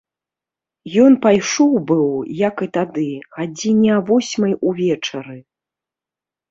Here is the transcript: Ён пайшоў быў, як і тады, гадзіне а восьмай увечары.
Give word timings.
Ён 1.03 1.17
пайшоў 1.25 1.71
быў, 1.91 2.03
як 2.47 2.65
і 2.67 2.69
тады, 2.79 3.07
гадзіне 3.39 3.91
а 3.99 4.01
восьмай 4.09 4.53
увечары. 4.73 5.37